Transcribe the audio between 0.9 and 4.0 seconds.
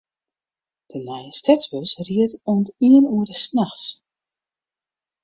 De nije stedsbus rydt oant iene oere nachts.